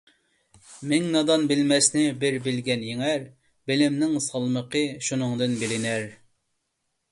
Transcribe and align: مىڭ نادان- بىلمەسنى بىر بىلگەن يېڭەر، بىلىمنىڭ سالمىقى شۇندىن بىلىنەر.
مىڭ 0.91 1.03
نادان- 1.15 1.45
بىلمەسنى 1.51 2.05
بىر 2.23 2.39
بىلگەن 2.47 2.87
يېڭەر، 2.89 3.29
بىلىمنىڭ 3.73 4.17
سالمىقى 4.31 4.85
شۇندىن 5.11 5.57
بىلىنەر. 5.63 6.11